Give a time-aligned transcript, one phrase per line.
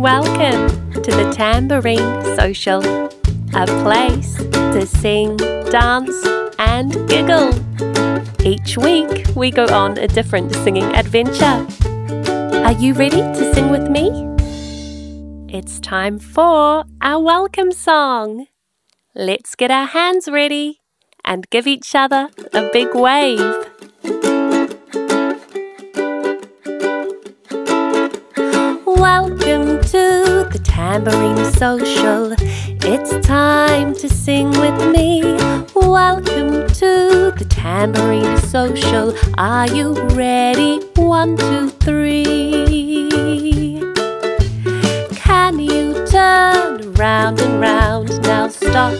[0.00, 2.82] welcome to the Tambourine Social,
[3.52, 6.16] a place to sing, dance,
[6.58, 7.52] and giggle.
[8.42, 11.66] Each week we go on a different singing adventure.
[12.64, 14.08] Are you ready to sing with me?
[15.54, 18.46] It's time for our welcome song.
[19.14, 20.80] Let's get our hands ready
[21.26, 23.66] and give each other a big wave.
[30.64, 32.34] Tambourine Social.
[32.82, 35.22] It's time to sing with me.
[35.74, 39.14] Welcome to the Tambourine Social.
[39.38, 40.80] Are you ready?
[40.96, 43.08] One, two, three.
[45.14, 48.22] Can you turn round and round?
[48.22, 48.94] Now stop.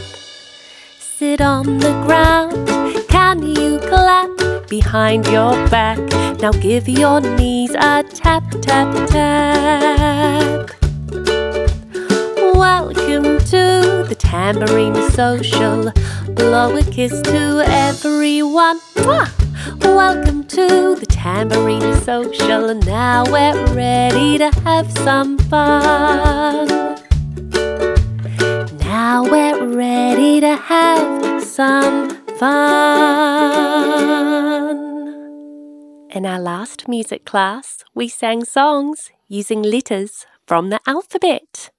[0.98, 2.68] Sit on the ground.
[3.08, 4.30] Can you clap
[4.68, 5.98] behind your back?
[6.40, 10.79] Now give your knees a tap, tap, tap.
[12.60, 15.90] Welcome to the Tambourine Social.
[16.34, 18.80] Blow a kiss to everyone.
[18.96, 19.30] Mwah!
[19.82, 22.74] Welcome to the Tambourine Social.
[22.74, 26.68] Now we're ready to have some fun.
[28.76, 32.68] Now we're ready to have some fun.
[36.10, 41.70] In our last music class, we sang songs using letters from the alphabet.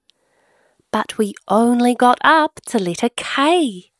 [0.92, 3.92] But we only got up to letter K.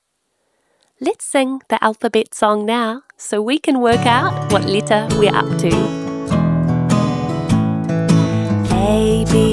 [1.00, 5.48] Let's sing the alphabet song now so we can work out what letter we're up
[5.58, 5.72] to.
[8.74, 9.52] A, B,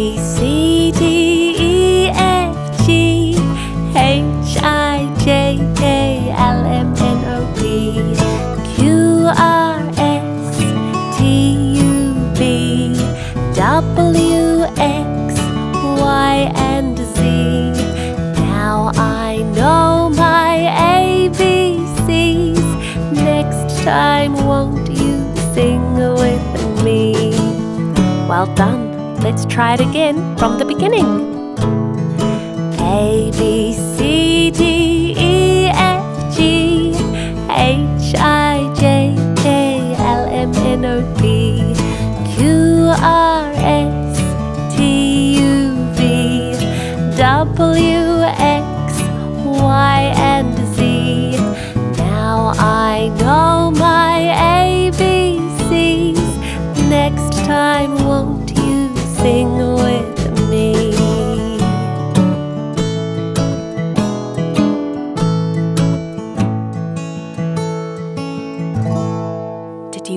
[24.59, 25.15] won't you
[25.53, 27.31] sing with me?
[28.27, 28.83] Well done.
[29.21, 31.07] Let's try it again from the beginning.
[32.79, 36.91] A B C D E F G
[37.49, 41.23] H I J K L M N O P
[42.33, 43.48] Q R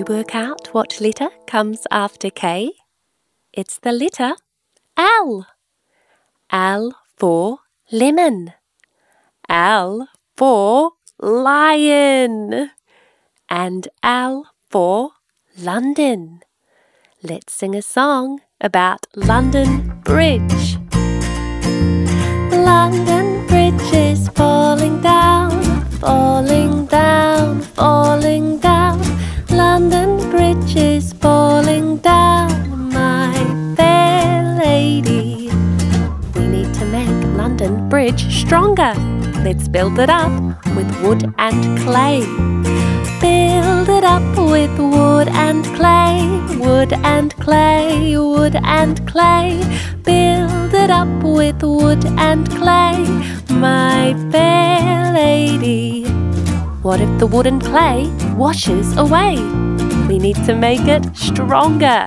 [0.02, 2.72] work out what letter comes after K?
[3.52, 4.34] It's the letter
[4.96, 5.46] L.
[6.50, 7.58] L for
[7.90, 8.52] lemon.
[9.48, 12.70] L for lion.
[13.48, 15.10] And L for
[15.58, 16.40] London.
[17.22, 20.78] Let's sing a song about London Bridge.
[22.50, 28.81] London Bridge is falling down, falling down, falling down.
[30.74, 33.34] Is falling down, my
[33.76, 35.50] fair lady.
[36.34, 38.94] We need to make London Bridge stronger.
[39.44, 40.32] Let's build it up
[40.74, 42.20] with wood and clay.
[43.20, 46.26] Build it up with wood and clay,
[46.58, 49.60] wood and clay, wood and clay.
[50.04, 52.96] Build it up with wood and clay,
[53.50, 56.04] my fair lady.
[56.82, 59.36] What if the wood and clay washes away?
[60.22, 62.06] Need to make it stronger.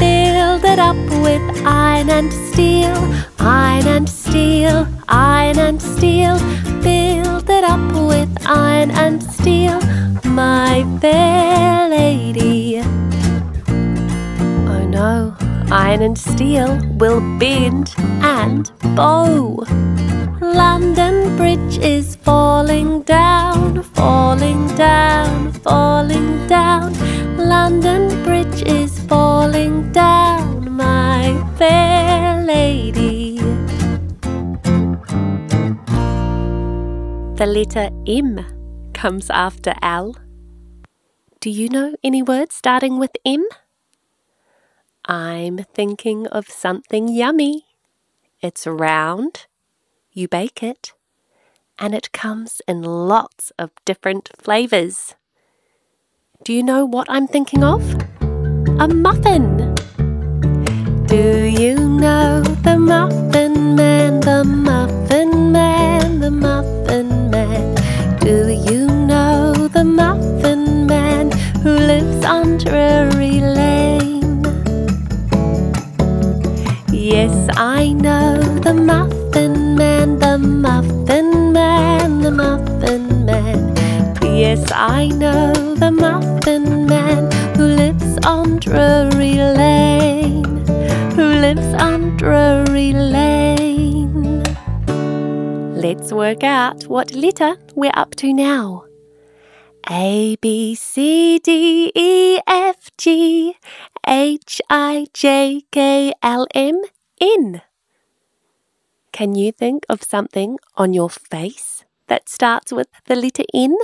[0.00, 2.96] Build it up with iron and steel,
[3.38, 6.38] iron and steel, iron and steel.
[6.82, 9.78] Build it up with iron and steel,
[10.24, 12.80] my fair lady.
[14.72, 15.36] Oh no,
[15.70, 19.62] iron and steel will bend and bow.
[20.40, 24.19] London Bridge is falling down, falling
[37.40, 40.14] The letter M comes after L.
[41.40, 43.48] Do you know any words starting with M?
[45.06, 47.64] I'm thinking of something yummy.
[48.42, 49.46] It's round,
[50.12, 50.92] you bake it,
[51.78, 55.14] and it comes in lots of different flavours.
[56.44, 57.80] Do you know what I'm thinking of?
[58.78, 59.74] A muffin.
[61.06, 65.39] Do you know the Muffin Man, the Muffin
[84.82, 90.66] I know the Muffin Man who lives on Drury Lane,
[91.14, 94.42] who lives on Drury Lane.
[95.74, 98.86] Let's work out what letter we're up to now.
[99.90, 103.56] A B C D E F G
[104.08, 106.80] H I J K L M
[107.20, 107.60] N.
[109.12, 113.76] Can you think of something on your face that starts with the letter N?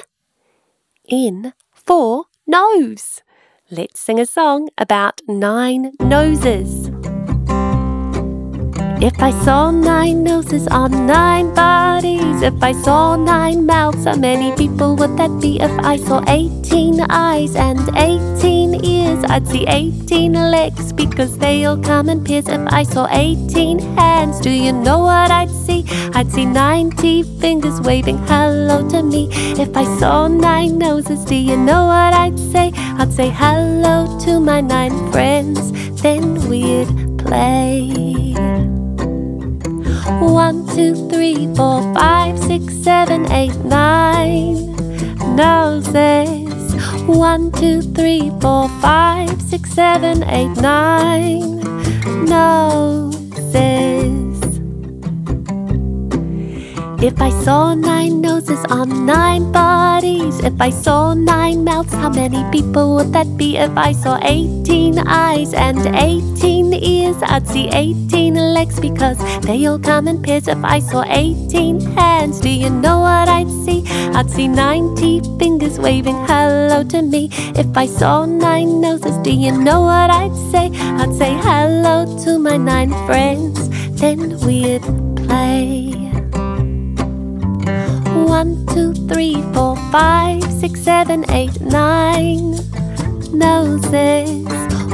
[1.08, 3.22] N for nose.
[3.70, 6.85] Let's sing a song about nine noses.
[8.98, 14.56] If I saw nine noses on nine bodies, if I saw nine mouths, how many
[14.56, 15.60] people would that be?
[15.60, 21.76] If I saw 18 eyes and 18 ears, I'd see 18 legs because they all
[21.76, 22.48] come in pairs.
[22.48, 25.84] If I saw 18 hands, do you know what I'd see?
[26.14, 29.28] I'd see 90 fingers waving hello to me.
[29.60, 32.72] If I saw nine noses, do you know what I'd say?
[32.74, 35.70] I'd say hello to my nine friends,
[36.00, 38.75] then we'd play.
[40.36, 44.76] One, two, three, four, five, six, seven, eight, nine
[45.34, 46.74] noses.
[47.06, 51.60] One, two, three, four, five, six, seven, eight, nine
[52.26, 53.95] noses.
[57.06, 62.42] If I saw nine noses on nine bodies, if I saw nine mouths, how many
[62.50, 63.56] people would that be?
[63.56, 69.78] If I saw 18 eyes and 18 ears, I'd see 18 legs because they all
[69.78, 70.48] come in pairs.
[70.48, 73.84] If I saw 18 hands, do you know what I'd see?
[73.86, 77.28] I'd see 90 fingers waving hello to me.
[77.54, 80.72] If I saw nine noses, do you know what I'd say?
[80.74, 83.68] I'd say hello to my nine friends,
[84.00, 84.82] then we'd
[85.24, 86.05] play.
[88.36, 92.50] One, two, three, four, five, six, seven, eight, nine
[93.32, 94.44] noses.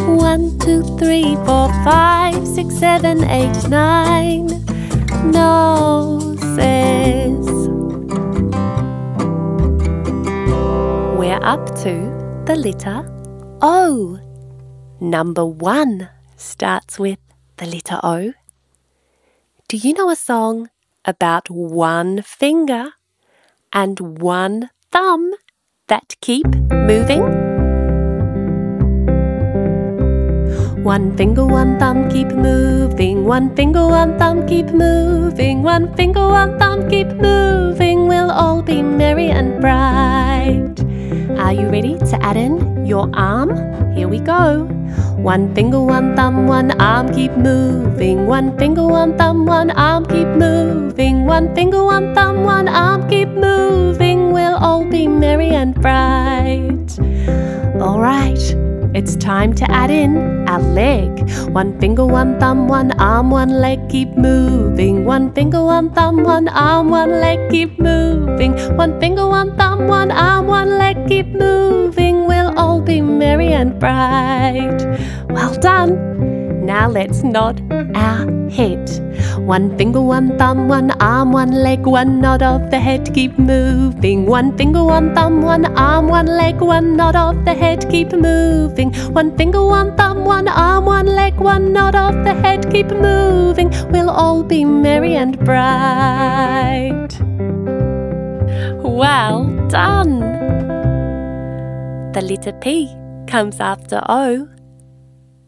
[0.06, 4.46] One, two, three, four, five, six, seven, eight, nine
[5.32, 6.54] noses.
[11.18, 11.94] We're up to
[12.46, 13.10] the letter
[13.60, 14.20] O.
[15.00, 17.18] Number one starts with
[17.56, 18.34] the letter O.
[19.66, 20.70] Do you know a song
[21.04, 22.92] about one finger
[23.72, 25.32] and one thumb
[25.88, 27.22] that keep moving?
[30.82, 33.24] One finger, one thumb, keep moving.
[33.24, 35.62] One finger, one thumb, keep moving.
[35.62, 38.08] One finger, one thumb, keep moving.
[38.08, 40.80] We'll all be merry and bright.
[41.38, 43.54] Are you ready to add in your arm?
[43.94, 44.71] Here we go.
[45.16, 48.26] One finger, one thumb, one arm, keep moving.
[48.26, 51.26] One finger, one thumb, one arm, keep moving.
[51.26, 54.32] One finger, one thumb, one arm, keep moving.
[54.32, 56.98] We'll all be merry and bright.
[57.80, 58.61] All right.
[58.94, 61.08] It's time to add in a leg.
[61.48, 65.06] One finger, one thumb, one arm, one leg, keep moving.
[65.06, 68.52] One finger, one thumb, one arm, one leg, keep moving.
[68.76, 72.26] One finger, one thumb, one arm, one leg, keep moving.
[72.26, 74.84] We'll all be merry and bright.
[75.30, 76.66] Well done.
[76.66, 77.62] Now let's nod
[77.96, 78.90] our head.
[79.38, 84.26] One finger, one thumb, one arm, one leg, one nod of the head, keep moving.
[84.26, 88.92] One finger, one thumb, one arm, one leg, one nod of the head, keep moving.
[89.12, 93.70] One finger, one thumb, one arm, one leg, one nod of the head, keep moving.
[93.90, 97.18] We'll all be merry and bright.
[98.84, 100.20] Well done.
[102.12, 102.94] The letter P
[103.26, 104.48] comes after O.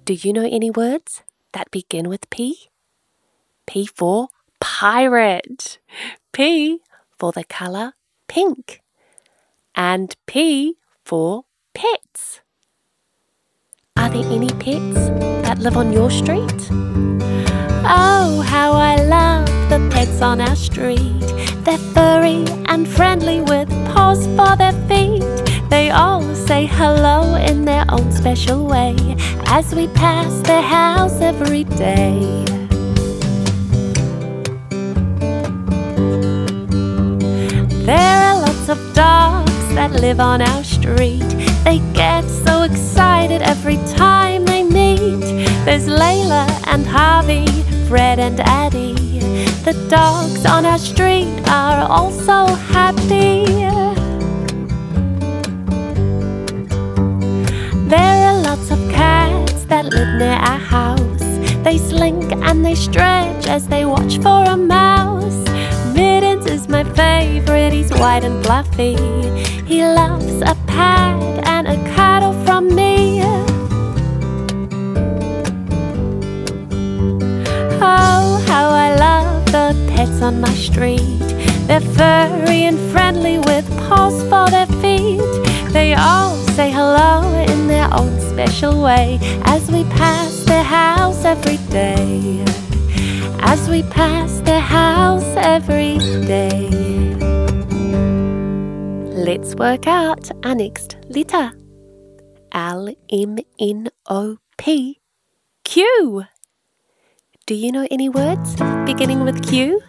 [0.05, 1.23] Do you know any words
[1.53, 2.71] that begin with P?
[3.67, 4.29] P for
[4.61, 5.79] pirate.
[6.33, 6.81] P
[7.19, 7.95] for the colour
[8.29, 8.81] pink.
[9.75, 11.45] And P for
[11.75, 12.41] pets.
[13.97, 15.09] Are there any pets
[15.47, 16.69] that live on your street?
[17.87, 21.21] Oh, how I love the pets on our street.
[21.65, 25.23] They're furry and friendly with paws for their feet.
[25.71, 28.97] They all say hello in their own special way
[29.47, 32.64] as we pass their house every day.
[37.85, 41.29] There are lots of dogs that live on our street.
[41.65, 45.21] They get so excited every time they meet.
[45.67, 47.45] There's Layla and Harvey,
[47.87, 48.95] Fred and Addie.
[49.67, 53.45] The dogs on our street are also happy.
[57.91, 61.21] There are lots of cats that live near our house.
[61.63, 64.94] They slink and they stretch as they watch for a mouse.
[67.47, 68.95] He's white and fluffy.
[69.67, 73.21] He loves a pad and a cuddle from me.
[77.83, 81.19] Oh, how I love the pets on my street.
[81.67, 85.21] They're furry and friendly with paws for their feet.
[85.73, 91.59] They all say hello in their own special way as we pass their house every
[91.69, 92.43] day.
[93.41, 97.14] As we pass their house every day.
[99.25, 101.53] Let's work out our next letter.
[102.53, 105.01] L M N O P
[105.65, 106.25] Q.
[107.47, 108.55] Do you know any words
[108.85, 109.81] beginning with Q?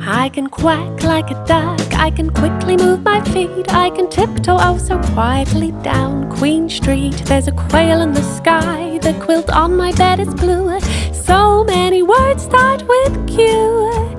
[0.00, 4.58] I can quack like a duck, I can quickly move my feet, I can tiptoe
[4.58, 7.14] oh so quietly down Queen Street.
[7.26, 10.80] There's a quail in the sky, the quilt on my bed is blue.
[11.12, 14.16] So many words start with Q.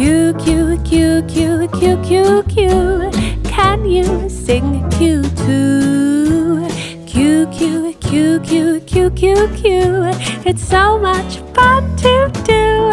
[0.00, 3.10] Q, Q, Q, Q, Q, Q, Q.
[3.44, 6.66] Can you sing Q too?
[7.06, 10.10] Q, Q, Q, Q, Q, Q, Q.
[10.46, 12.90] It's so much fun to do.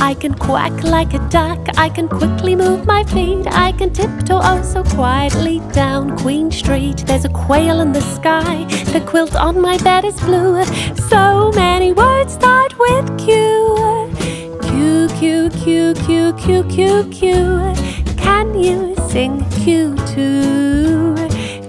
[0.00, 4.40] I can quack like a duck, I can quickly move my feet, I can tiptoe
[4.42, 6.96] oh so quietly down Queen Street.
[7.06, 10.64] There's a quail in the sky, the quilt on my bed is blue.
[11.10, 13.85] So many words start with Q.
[15.18, 17.32] Q, Q, Q, Q, Q, Q.
[18.18, 21.14] Can you sing Q too?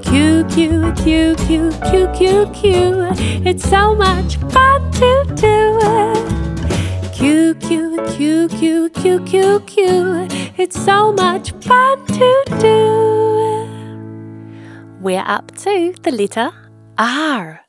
[0.04, 3.08] Q, Q, Q, Q, Q, Q, Q.
[3.46, 5.80] It's so much fun to do.
[7.14, 10.28] Q, Q, Q, Q, Q, Q, Q.
[10.58, 13.68] It's so much fun to do.
[15.00, 16.52] We're up to the letter
[16.98, 17.62] R.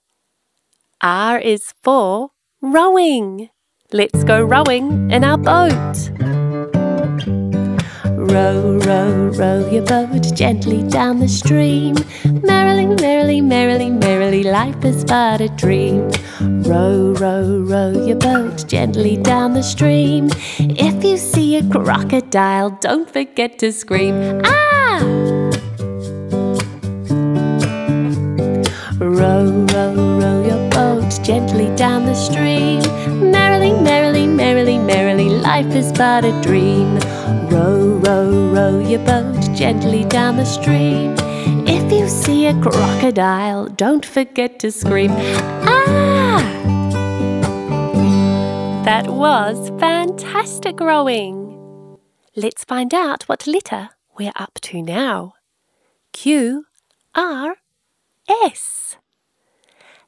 [1.00, 2.30] R is for
[2.60, 3.50] rowing.
[3.90, 6.10] Let's go rowing in our boat.
[8.04, 11.96] Row, row, row your boat gently down the stream.
[12.42, 16.10] Merrily, merrily, merrily, merrily, life is but a dream.
[16.64, 20.28] Row, row, row your boat gently down the stream.
[20.58, 24.42] If you see a crocodile, don't forget to scream.
[24.44, 25.00] Ah!
[29.00, 30.67] Row, row, row your
[31.28, 32.80] gently down the stream.
[33.30, 36.98] Merrily, merrily, merrily, merrily, life is but a dream.
[37.50, 41.14] Row, row, row your boat gently down the stream.
[41.68, 45.10] If you see a crocodile, don't forget to scream.
[45.68, 46.40] Ah!
[48.86, 51.98] That was fantastic rowing.
[52.36, 55.34] Let's find out what letter we're up to now.
[56.14, 56.64] Q
[57.14, 57.56] R
[58.46, 58.96] S.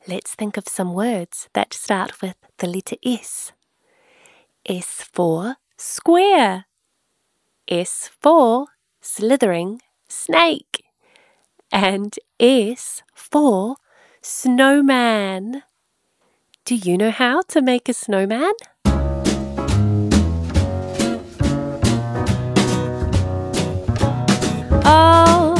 [0.09, 3.53] Let's think of some words that start with the letter S.
[4.65, 6.65] S for square.
[7.69, 8.69] S for
[9.03, 10.85] slithering snake.
[11.71, 13.77] And S for
[14.23, 15.65] snowman.
[16.65, 18.53] Do you know how to make a snowman?
[24.83, 25.55] Oh,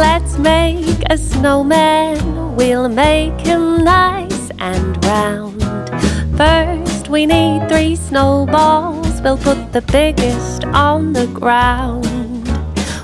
[0.00, 2.49] let's make a snowman.
[2.56, 5.62] We'll make him nice and round.
[6.36, 12.48] First, we need three snowballs we'll put the biggest on the ground.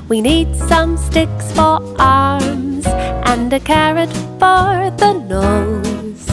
[0.09, 6.27] We need some sticks for arms and a carrot for the nose.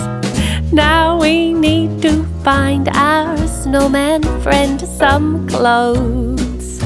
[0.72, 6.82] Now we need to find our snowman friend some clothes.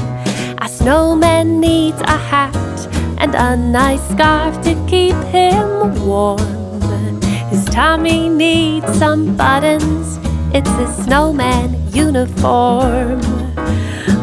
[0.58, 2.67] Our snowman needs a hat
[3.18, 6.38] and a nice scarf to keep him warm.
[7.50, 10.18] His tummy needs some buttons
[10.54, 13.20] it's a snowman uniform.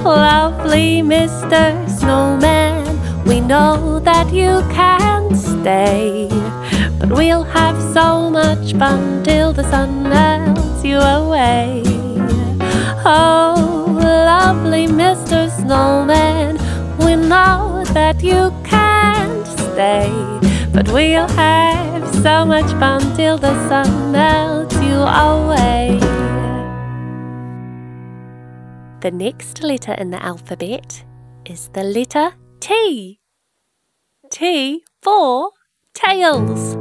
[0.04, 1.88] Lovely Mr.
[1.88, 2.84] Snowman,
[3.26, 6.28] we know that you can stay.
[7.00, 11.84] But we'll have so much fun till the sun melts you away.
[13.06, 15.48] Oh, lovely Mr.
[15.62, 16.58] Snowman,
[16.98, 18.52] we know that you
[19.76, 20.74] can't.
[20.74, 26.00] But we'll have so much fun till the sun melts you away.
[29.02, 31.04] The next letter in the alphabet
[31.46, 33.20] is the letter T.
[34.32, 35.52] T for
[35.94, 36.78] tails.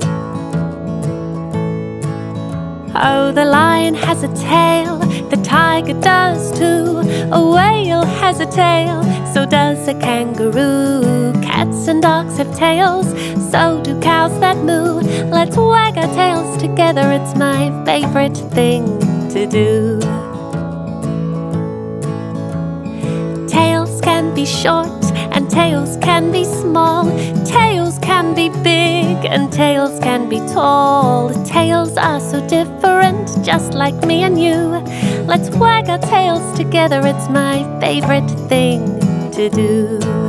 [2.97, 4.99] Oh, the lion has a tail,
[5.29, 7.01] the tiger does too.
[7.33, 9.03] A whale has a tail,
[9.35, 11.33] so does a kangaroo.
[11.65, 13.07] Cats and dogs have tails,
[13.51, 15.01] so do cows that moo.
[15.31, 18.85] Let's wag our tails together, it's my favorite thing
[19.31, 19.99] to do.
[23.49, 27.05] Tails can be short and tails can be small.
[27.47, 31.31] Tails can be big and tails can be tall.
[31.47, 34.85] Tails are so different, just like me and you.
[35.25, 40.24] Let's wag our tails together, it's my favorite thing to do.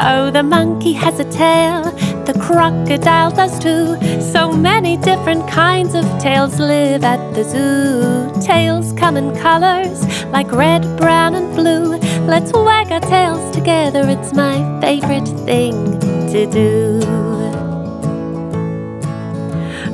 [0.00, 1.82] Oh, the monkey has a tail,
[2.24, 3.96] the crocodile does too.
[4.20, 8.42] So many different kinds of tails live at the zoo.
[8.42, 11.96] Tails come in colors like red, brown, and blue.
[12.26, 16.00] Let's wag our tails together, it's my favorite thing
[16.32, 17.00] to do.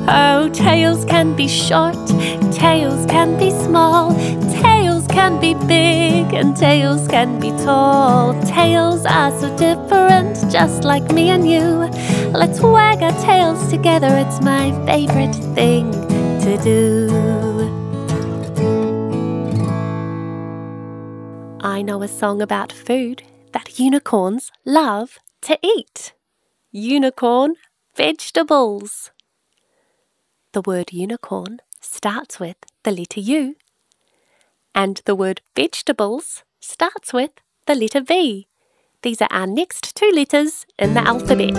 [0.07, 1.95] Oh, tails can be short,
[2.51, 4.15] tails can be small,
[4.61, 4.80] tails
[5.11, 8.33] can be big, and tails can be tall.
[8.43, 11.89] Tails are so different, just like me and you.
[12.31, 15.91] Let's wag our tails together, it's my favorite thing
[16.41, 17.09] to do.
[21.61, 26.13] I know a song about food that unicorns love to eat.
[26.71, 27.55] Unicorn
[27.95, 29.11] vegetables.
[30.53, 33.55] The word unicorn starts with the letter U,
[34.73, 37.31] and the word vegetables starts with
[37.67, 38.47] the letter V.
[39.01, 41.55] These are our next two letters in the alphabet.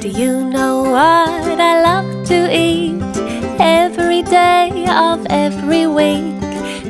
[0.00, 3.00] Do you know what I love to eat
[3.60, 6.34] every day of every week?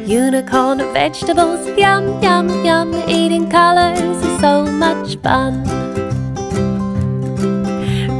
[0.07, 2.95] Unicorn vegetables, yum, yum, yum.
[3.09, 5.65] Eating colors is so much fun.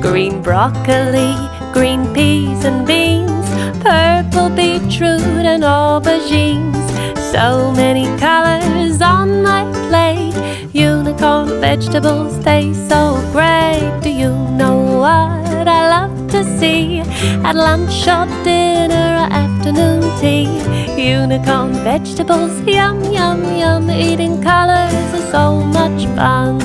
[0.01, 1.35] Green broccoli,
[1.77, 3.47] green peas and beans,
[3.85, 6.87] purple beetroot and aubergines.
[7.33, 10.35] So many colors on my plate.
[10.73, 14.01] Unicorn vegetables taste so great.
[14.03, 17.01] Do you know what I love to see
[17.49, 20.49] at lunch or dinner or afternoon tea?
[20.97, 23.91] Unicorn vegetables, yum, yum, yum.
[23.91, 26.57] Eating colors is so much fun.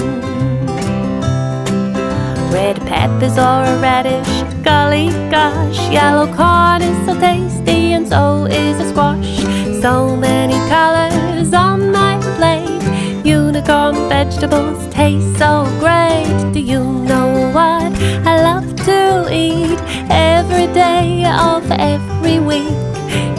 [2.52, 8.80] Red peppers or a radish, golly gosh, yellow corn is so tasty and so is
[8.80, 9.40] a squash.
[9.82, 13.26] So many colors on my plate.
[13.26, 16.28] Unicorn vegetables taste so great.
[16.54, 17.92] Do you know what
[18.28, 22.78] I love to eat every day of every week?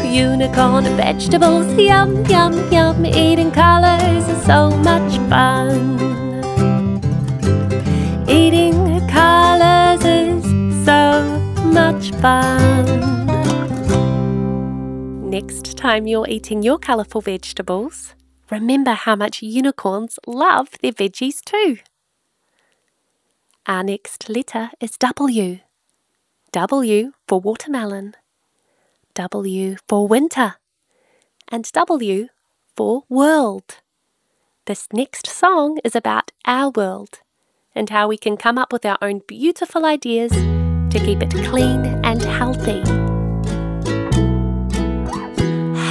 [0.05, 3.05] Unicorn vegetables, yum, yum, yum.
[3.07, 5.99] Eating colors is so much fun.
[8.29, 8.82] Eating
[11.73, 12.85] much fun.
[15.31, 18.15] Next time you're eating your colourful vegetables,
[18.51, 21.79] remember how much unicorns love their veggies too.
[23.67, 25.61] Our next letter is W.
[26.53, 28.15] W for watermelon,
[29.15, 30.57] W for winter,
[31.49, 32.29] and W
[32.77, 33.79] for world.
[34.67, 37.21] This next song is about our world
[37.75, 40.33] and how we can come up with our own beautiful ideas
[40.93, 42.83] to keep it clean and healthy.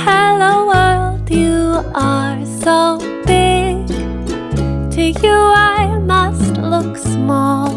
[0.05, 3.87] Hello, world, you are so big.
[4.91, 7.73] To you, I must look small.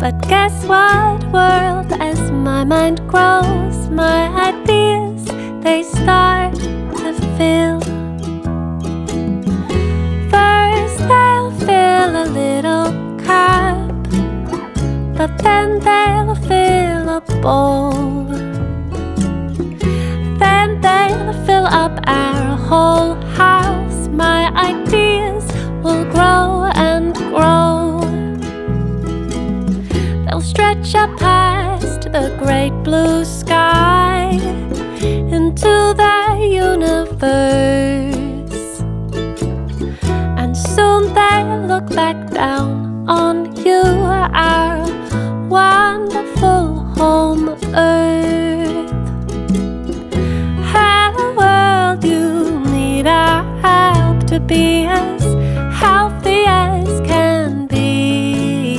[0.00, 5.24] But guess what, world, as my mind grows, my ideas
[5.62, 7.95] they start to fill.
[15.16, 18.24] But then they'll fill a bowl.
[20.38, 24.08] Then they'll fill up our whole house.
[24.08, 25.44] My ideas
[25.82, 28.00] will grow and grow.
[30.26, 34.32] They'll stretch up past the great blue sky
[35.36, 37.56] into the universe.
[40.40, 43.82] And soon they'll look back down on you,
[47.36, 48.90] home earth.
[50.72, 55.22] Hello, world, you need our help to be as
[55.74, 58.78] healthy as can be.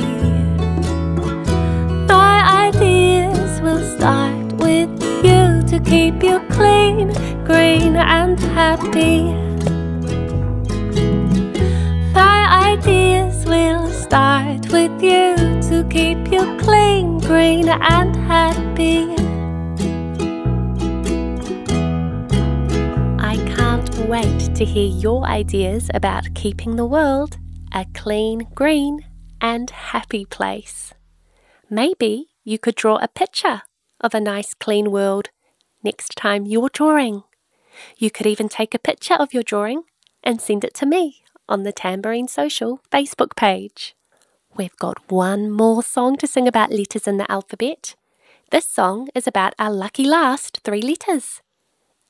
[2.08, 4.90] My ideas will start with
[5.24, 7.12] you to keep you clean,
[7.44, 9.37] green, and happy.
[24.58, 27.38] To hear your ideas about keeping the world
[27.72, 29.06] a clean, green,
[29.40, 30.92] and happy place.
[31.70, 33.62] Maybe you could draw a picture
[34.00, 35.28] of a nice, clean world
[35.84, 37.22] next time you're drawing.
[37.98, 39.84] You could even take a picture of your drawing
[40.24, 43.94] and send it to me on the Tambourine Social Facebook page.
[44.56, 47.94] We've got one more song to sing about letters in the alphabet.
[48.50, 51.42] This song is about our lucky last three letters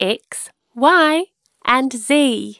[0.00, 1.26] X, Y,
[1.68, 2.56] and Z.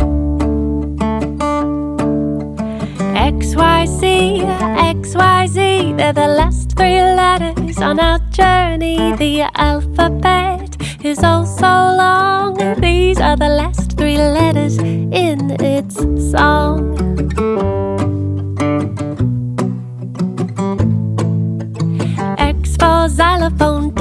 [3.17, 5.93] X, Y, Z, X, Y, Z.
[5.97, 8.99] They're the last three letters on our journey.
[9.17, 12.57] The alphabet is all so long.
[12.81, 15.97] These are the last three letters in its
[16.31, 16.79] song.
[22.39, 23.98] X for xylophone.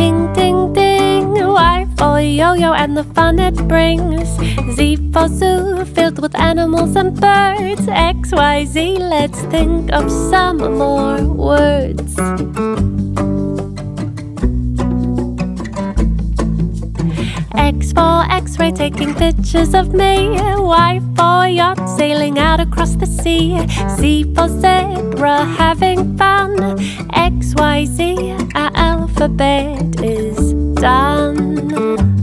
[2.38, 4.30] Y for yo yo and the fun it brings.
[4.76, 7.88] Z for zoo, filled with animals and birds.
[7.88, 12.15] X, Y, Z, let's think of some more words.
[17.56, 20.39] X for X-ray taking pictures of me.
[20.60, 23.58] Y for yacht sailing out across the sea.
[23.97, 26.78] Z for zebra having fun.
[27.13, 32.17] X, Y, Z, our alphabet is done.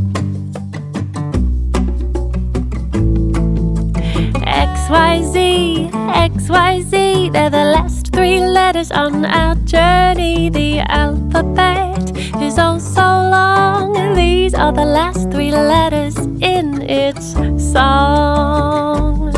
[4.85, 10.51] X, Y, Z, X, Y, Z, they're the last three letters on our journey.
[10.51, 14.15] The alphabet is oh so long.
[14.15, 17.33] These are the last three letters in its
[17.73, 19.33] song.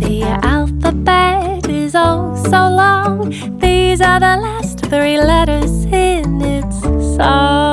[0.00, 3.28] The alphabet is oh so long.
[3.58, 6.80] These are the last three letters in its
[7.14, 7.71] song.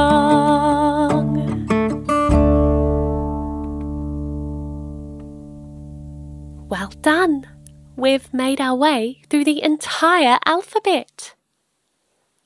[7.02, 7.48] Done!
[7.96, 11.36] We've made our way through the entire alphabet.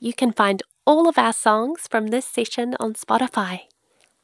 [0.00, 3.60] You can find all of our songs from this session on Spotify.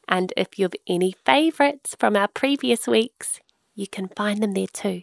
[0.09, 3.41] And if you have any favourites from our previous weeks,
[3.75, 5.03] you can find them there too.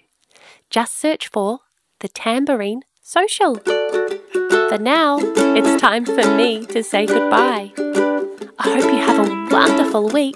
[0.70, 1.60] Just search for
[2.00, 3.56] the Tambourine Social.
[3.56, 7.72] For now, it's time for me to say goodbye.
[8.60, 10.36] I hope you have a wonderful week,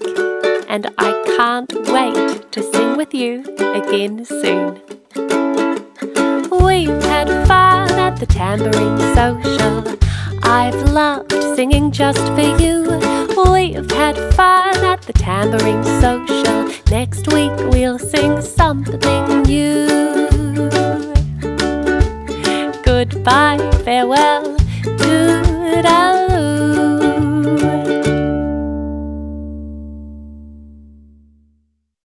[0.72, 4.80] and I can't wait to sing with you again soon.
[6.50, 9.98] We've had fun at the Tambourine Social.
[10.44, 12.84] I've loved singing just for you.
[13.52, 16.72] We've had fun at the Tambourine Social.
[16.90, 19.90] Next week we'll sing something new.
[22.86, 24.56] Goodbye, farewell,
[25.02, 26.11] toodaloo.